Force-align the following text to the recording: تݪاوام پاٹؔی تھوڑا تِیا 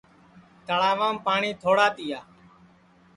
تݪاوام 0.65 1.15
پاٹؔی 1.25 1.51
تھوڑا 1.61 1.87
تِیا 1.95 2.19